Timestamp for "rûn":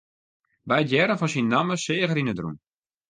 2.43-2.57